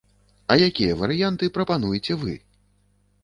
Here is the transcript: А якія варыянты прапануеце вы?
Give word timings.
А 0.53 0.55
якія 0.67 0.95
варыянты 1.01 1.51
прапануеце 1.57 2.13
вы? 2.21 2.33